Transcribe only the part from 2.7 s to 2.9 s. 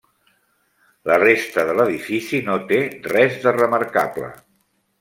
té